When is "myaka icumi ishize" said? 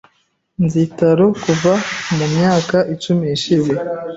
2.35-3.71